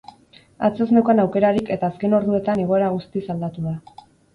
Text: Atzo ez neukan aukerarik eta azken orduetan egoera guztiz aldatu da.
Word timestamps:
Atzo 0.69 0.83
ez 0.85 0.95
neukan 0.95 1.21
aukerarik 1.25 1.71
eta 1.77 1.93
azken 1.95 2.19
orduetan 2.23 2.67
egoera 2.67 2.93
guztiz 2.99 3.27
aldatu 3.37 3.73
da. 3.73 3.81